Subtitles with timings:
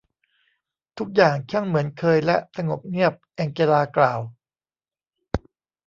[0.97, 4.19] ทุกอย่างช่างเหมือนเคยและสงบเงียบ แองเจลากล่าว